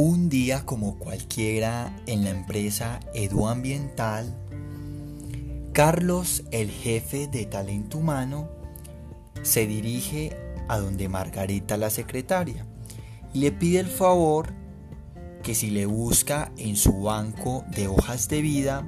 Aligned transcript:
Un 0.00 0.28
día 0.28 0.64
como 0.64 0.96
cualquiera 0.96 1.92
en 2.06 2.22
la 2.22 2.30
empresa 2.30 3.00
Eduambiental, 3.14 4.32
Carlos, 5.72 6.44
el 6.52 6.70
jefe 6.70 7.26
de 7.26 7.46
talento 7.46 7.98
humano, 7.98 8.48
se 9.42 9.66
dirige 9.66 10.36
a 10.68 10.78
donde 10.78 11.08
Margarita, 11.08 11.76
la 11.76 11.90
secretaria, 11.90 12.64
y 13.34 13.40
le 13.40 13.50
pide 13.50 13.80
el 13.80 13.88
favor 13.88 14.52
que 15.42 15.56
si 15.56 15.68
le 15.68 15.84
busca 15.86 16.52
en 16.58 16.76
su 16.76 17.02
banco 17.02 17.64
de 17.74 17.88
hojas 17.88 18.28
de 18.28 18.40
vida 18.40 18.86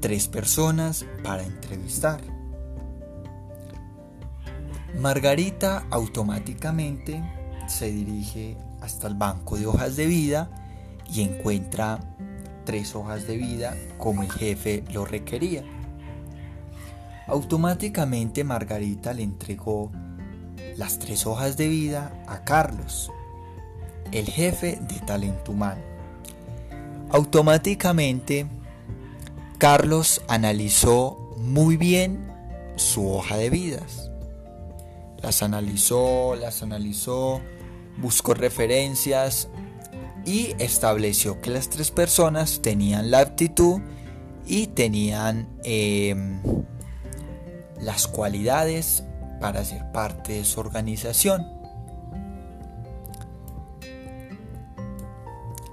tres 0.00 0.26
personas 0.26 1.04
para 1.22 1.42
entrevistar. 1.42 2.22
Margarita 4.98 5.86
automáticamente 5.90 7.39
se 7.70 7.90
dirige 7.90 8.56
hasta 8.80 9.06
el 9.06 9.14
banco 9.14 9.56
de 9.56 9.66
hojas 9.66 9.96
de 9.96 10.06
vida 10.06 10.50
y 11.12 11.22
encuentra 11.22 12.00
tres 12.64 12.94
hojas 12.94 13.26
de 13.26 13.36
vida 13.36 13.76
como 13.98 14.22
el 14.22 14.30
jefe 14.30 14.84
lo 14.92 15.04
requería. 15.04 15.64
Automáticamente 17.26 18.44
Margarita 18.44 19.12
le 19.12 19.22
entregó 19.22 19.90
las 20.76 20.98
tres 20.98 21.26
hojas 21.26 21.56
de 21.56 21.68
vida 21.68 22.12
a 22.26 22.44
Carlos, 22.44 23.10
el 24.12 24.26
jefe 24.26 24.78
de 24.80 24.98
talento 25.00 25.52
humano. 25.52 25.82
Automáticamente 27.10 28.46
Carlos 29.58 30.22
analizó 30.28 31.34
muy 31.36 31.76
bien 31.76 32.32
su 32.76 33.08
hoja 33.12 33.36
de 33.36 33.50
vidas. 33.50 34.10
Las 35.22 35.42
analizó, 35.42 36.34
las 36.34 36.62
analizó, 36.62 37.40
buscó 38.00 38.34
referencias 38.34 39.48
y 40.24 40.54
estableció 40.58 41.40
que 41.40 41.50
las 41.50 41.70
tres 41.70 41.90
personas 41.90 42.60
tenían 42.62 43.10
la 43.10 43.20
aptitud 43.20 43.80
y 44.46 44.68
tenían 44.68 45.48
em, 45.64 46.40
las 47.80 48.06
cualidades 48.08 49.04
para 49.40 49.64
ser 49.64 49.90
parte 49.92 50.34
de 50.34 50.44
su 50.44 50.60
organización. 50.60 51.46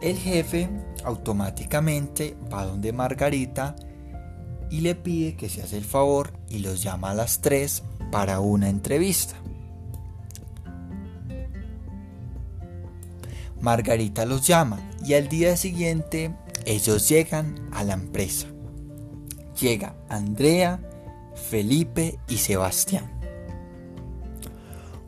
El 0.01 0.17
jefe 0.17 0.69
automáticamente 1.03 2.37
va 2.53 2.65
donde 2.65 2.93
Margarita 2.93 3.75
y 4.69 4.81
le 4.81 4.95
pide 4.95 5.35
que 5.35 5.49
se 5.49 5.63
hace 5.63 5.77
el 5.77 5.85
favor 5.85 6.33
y 6.49 6.59
los 6.59 6.83
llama 6.83 7.11
a 7.11 7.15
las 7.15 7.41
tres 7.41 7.83
para 8.11 8.39
una 8.39 8.69
entrevista. 8.69 9.35
Margarita 13.61 14.25
los 14.25 14.45
llama 14.45 14.79
y 15.03 15.13
al 15.13 15.27
día 15.27 15.57
siguiente 15.57 16.35
ellos 16.65 17.07
llegan 17.09 17.69
a 17.71 17.83
la 17.83 17.93
empresa. 17.93 18.47
Llega 19.59 19.95
Andrea, 20.09 20.79
Felipe 21.49 22.19
y 22.27 22.37
Sebastián. 22.37 23.11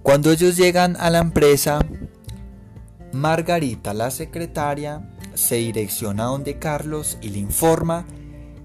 Cuando 0.02 0.31
ellos 0.31 0.55
llegan 0.58 0.95
a 1.00 1.09
la 1.09 1.20
empresa, 1.20 1.80
Margarita, 3.11 3.94
la 3.94 4.09
secretaria, 4.09 5.09
se 5.33 5.55
direcciona 5.55 6.25
donde 6.25 6.58
Carlos 6.58 7.17
y 7.22 7.30
le 7.30 7.39
informa 7.39 8.05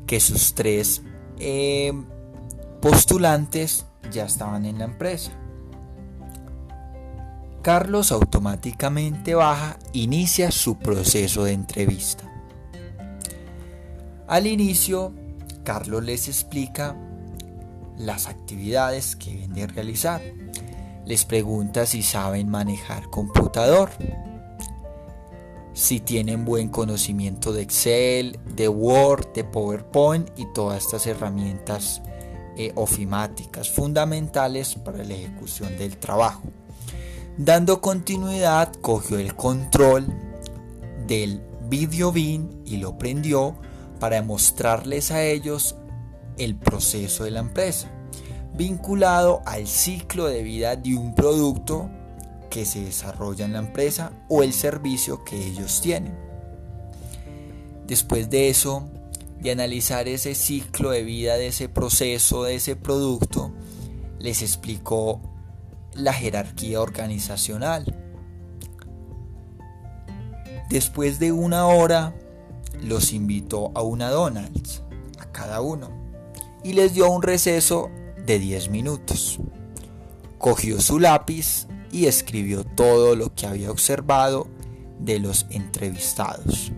que 0.07 0.21
sus 0.21 0.55
tres 0.55 1.03
eh, 1.39 1.93
postulantes 2.81 3.87
ya 4.11 4.25
estaban 4.25 4.65
en 4.65 4.79
la 4.79 4.85
empresa. 4.85 5.33
Carlos 7.65 8.13
automáticamente 8.13 9.35
baja, 9.35 9.79
inicia 9.95 10.51
su 10.51 10.77
proceso 10.77 11.45
de 11.45 11.53
entrevista. 11.53 12.31
Al 14.27 14.47
inicio, 14.47 15.15
Carlos 15.65 16.05
les 16.05 16.29
explica 16.29 16.95
las 17.97 18.27
actividades 18.27 19.17
que 19.17 19.31
deben 19.31 19.55
de 19.55 19.67
realizar. 19.67 20.21
Les 21.07 21.25
pregunta 21.25 21.87
si 21.87 22.03
saben 22.03 22.51
manejar 22.51 23.09
computador, 23.09 23.89
si 25.73 26.01
tienen 26.01 26.45
buen 26.45 26.69
conocimiento 26.69 27.55
de 27.55 27.63
Excel, 27.63 28.39
de 28.55 28.69
Word, 28.69 29.33
de 29.33 29.45
PowerPoint 29.45 30.29
y 30.37 30.45
todas 30.53 30.85
estas 30.85 31.07
herramientas 31.07 32.03
eh, 32.59 32.73
ofimáticas 32.75 33.71
fundamentales 33.71 34.75
para 34.75 35.03
la 35.03 35.15
ejecución 35.15 35.79
del 35.79 35.97
trabajo. 35.97 36.43
Dando 37.37 37.81
continuidad, 37.81 38.73
cogió 38.81 39.19
el 39.19 39.35
control 39.35 40.07
del 41.09 41.43
video 41.69 42.13
bin 42.13 42.63
y 42.65 42.77
lo 42.77 42.97
prendió 42.97 43.57
para 43.99 44.23
mostrarles 44.23 45.11
a 45.11 45.25
ellos 45.25 45.75
el 46.39 46.55
proceso 46.55 47.25
de 47.25 47.33
la 47.33 47.41
empresa, 47.41 47.91
vinculado 48.57 49.43
al 49.47 49.67
ciclo 49.67 50.27
de 50.27 50.45
vida 50.45 50.77
de 50.77 50.95
un 50.95 51.17
producto 51.17 51.91
que 52.51 52.65
se 52.65 52.85
desarrolla 52.85 53.45
en 53.45 53.55
la 53.55 53.59
empresa 53.59 54.13
o 54.29 54.45
el 54.45 54.53
servicio 54.53 55.25
que 55.25 55.45
ellos 55.45 55.81
tienen. 55.81 56.17
Después 57.89 58.31
de 58.31 58.49
eso, 58.49 58.89
de 59.41 59.51
analizar 59.51 60.07
ese 60.07 60.37
ciclo 60.37 60.91
de 60.91 61.03
vida 61.03 61.37
de 61.37 61.49
ese 61.49 61.69
proceso, 61.69 62.45
de 62.45 62.55
ese 62.55 62.77
producto, 62.77 63.51
les 64.21 64.41
explicó 64.41 65.34
la 65.95 66.13
jerarquía 66.13 66.81
organizacional. 66.81 67.97
Después 70.71 71.19
de 71.19 71.33
una 71.33 71.67
hora, 71.67 72.15
los 72.83 73.13
invitó 73.13 73.71
a 73.75 73.83
una 73.83 74.11
Donald's, 74.11 74.83
a 75.19 75.27
cada 75.27 75.61
uno, 75.61 75.91
y 76.63 76.73
les 76.73 76.95
dio 76.95 77.11
un 77.11 77.23
receso 77.23 77.91
de 78.25 78.39
10 78.39 78.71
minutos. 78.71 79.39
Cogió 80.39 80.81
su 80.81 80.99
lápiz 80.99 81.67
y 81.93 82.07
escribió 82.07 82.65
todo 82.65 83.15
lo 83.15 83.35
que 83.35 83.47
había 83.47 83.71
observado 83.71 84.49
de 84.99 85.19
los 85.19 85.47
entrevistados. 85.51 86.73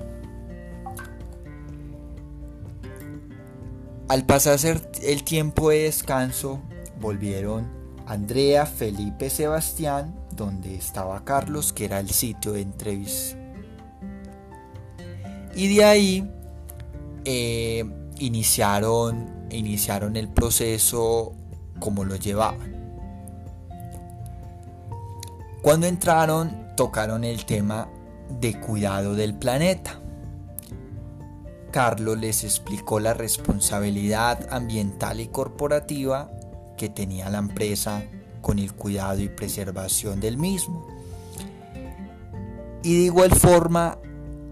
Al 4.09 4.25
pasar 4.25 4.59
el 5.03 5.25
tiempo 5.25 5.71
de 5.71 5.85
descanso, 5.85 6.61
volvieron 7.01 7.76
Andrea, 8.07 8.67
Felipe, 8.67 9.29
Sebastián, 9.31 10.15
donde 10.35 10.77
estaba 10.77 11.25
Carlos, 11.25 11.73
que 11.73 11.87
era 11.87 11.99
el 11.99 12.11
sitio 12.11 12.53
de 12.53 12.63
entrevista. 12.63 13.37
Y 15.57 15.75
de 15.75 15.85
ahí 15.85 16.31
eh, 17.25 17.85
iniciaron, 18.19 19.49
iniciaron 19.51 20.17
el 20.17 20.29
proceso 20.29 21.33
como 21.81 22.05
lo 22.05 22.15
llevaban. 22.17 22.77
Cuando 25.63 25.89
entraron, 25.89 26.69
tocaron 26.77 27.25
el 27.25 27.45
tema 27.45 27.89
de 28.41 28.61
cuidado 28.61 29.15
del 29.17 29.35
planeta. 29.35 30.01
Carlos 31.73 32.19
les 32.19 32.45
explicó 32.45 33.01
la 33.01 33.15
responsabilidad 33.15 34.47
ambiental 34.51 35.21
y 35.21 35.27
corporativa 35.27 36.31
que 36.77 36.89
tenía 36.89 37.31
la 37.31 37.39
empresa 37.39 38.03
con 38.41 38.59
el 38.59 38.73
cuidado 38.75 39.21
y 39.21 39.29
preservación 39.29 40.21
del 40.21 40.39
mismo. 40.39 40.87
Y 42.83 42.99
de 42.99 43.05
igual 43.07 43.33
forma 43.33 43.99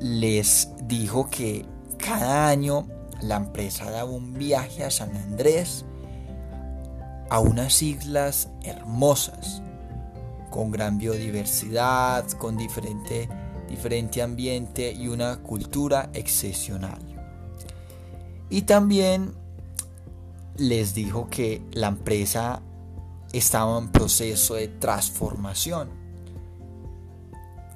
les 0.01 0.69
dijo 0.89 1.31
que 1.31 1.65
cada 1.99 2.49
año 2.49 2.89
la 3.21 3.37
empresa 3.37 3.91
daba 3.91 4.11
un 4.11 4.35
viaje 4.35 4.85
a 4.85 4.91
San 4.91 5.17
Andrés 5.17 5.85
a 7.31 7.41
unas 7.41 7.83
islas 7.83 8.49
hermosas, 8.62 9.62
con 10.50 10.70
gran 10.70 10.99
biodiversidad, 10.99 12.29
con 12.32 12.56
diferente, 12.56 13.29
diferente 13.69 14.23
ambiente 14.23 14.93
y 14.93 15.09
una 15.09 15.38
cultura 15.38 16.11
excepcional. 16.12 16.99
Y 18.50 18.62
también 18.62 19.35
les 20.56 20.95
dijo 20.95 21.29
que 21.29 21.62
la 21.73 21.89
empresa 21.89 22.62
estaba 23.33 23.79
en 23.79 23.89
proceso 23.89 24.55
de 24.55 24.69
transformación. 24.69 25.91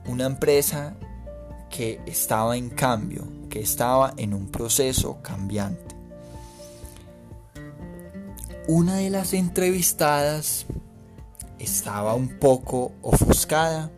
Una 0.07 0.27
empresa 0.27 0.97
que 1.71 2.01
estaba 2.07 2.57
en 2.57 2.71
cambio, 2.71 3.27
que 3.51 3.61
estaba 3.61 4.15
en 4.17 4.33
un 4.33 4.49
proceso 4.49 5.21
cambiante. 5.23 5.97
Una 8.69 8.97
de 8.97 9.11
las 9.11 9.33
entrevistadas 9.33 10.67
estaba 11.59 12.15
un 12.15 12.39
poco 12.39 12.93
ofuscada 13.03 13.91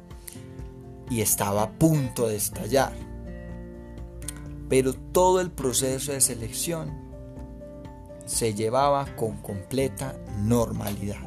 y 1.10 1.20
estaba 1.20 1.62
a 1.64 1.70
punto 1.70 2.28
de 2.28 2.36
estallar. 2.36 2.92
Pero 4.68 4.94
todo 4.94 5.40
el 5.40 5.50
proceso 5.50 6.12
de 6.12 6.20
selección 6.20 6.99
se 8.30 8.54
llevaba 8.54 9.06
con 9.16 9.38
completa 9.38 10.14
normalidad. 10.38 11.18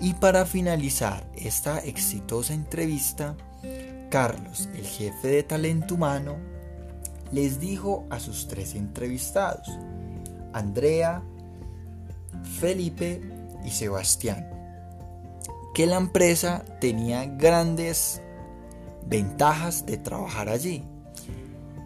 Y 0.00 0.14
para 0.14 0.44
finalizar 0.44 1.24
esta 1.36 1.78
exitosa 1.78 2.52
entrevista, 2.52 3.36
Carlos, 4.10 4.68
el 4.74 4.84
jefe 4.84 5.28
de 5.28 5.42
talento 5.44 5.94
humano, 5.94 6.36
les 7.30 7.60
dijo 7.60 8.06
a 8.10 8.18
sus 8.18 8.48
tres 8.48 8.74
entrevistados, 8.74 9.68
Andrea, 10.52 11.22
Felipe 12.58 13.22
y 13.64 13.70
Sebastián, 13.70 14.50
que 15.74 15.86
la 15.86 15.96
empresa 15.96 16.64
tenía 16.80 17.24
grandes 17.26 18.20
ventajas 19.06 19.86
de 19.86 19.96
trabajar 19.96 20.48
allí 20.48 20.84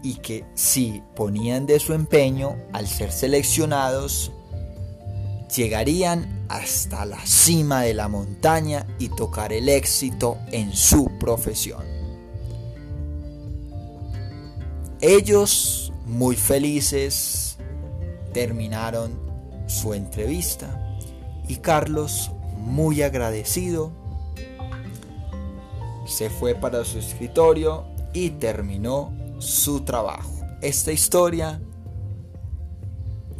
y 0.05 0.17
que 0.17 0.45
si 0.53 1.01
ponían 1.15 1.65
de 1.65 1.79
su 1.79 1.93
empeño 1.93 2.57
al 2.73 2.87
ser 2.87 3.11
seleccionados, 3.11 4.31
llegarían 5.55 6.45
hasta 6.47 7.05
la 7.05 7.25
cima 7.25 7.81
de 7.81 7.95
la 7.95 8.07
montaña 8.07 8.85
y 8.99 9.09
tocar 9.09 9.51
el 9.51 9.67
éxito 9.67 10.37
en 10.51 10.75
su 10.75 11.09
profesión. 11.17 11.83
Ellos, 15.01 15.91
muy 16.05 16.35
felices, 16.35 17.57
terminaron 18.31 19.19
su 19.65 19.95
entrevista 19.95 20.99
y 21.47 21.55
Carlos, 21.55 22.29
muy 22.59 23.01
agradecido, 23.01 23.91
se 26.05 26.29
fue 26.29 26.53
para 26.53 26.85
su 26.85 26.99
escritorio 26.99 27.85
y 28.13 28.29
terminó 28.29 29.24
su 29.39 29.81
trabajo. 29.81 30.31
Esta 30.61 30.91
historia 30.91 31.61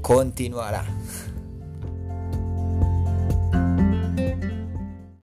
continuará. 0.01 0.85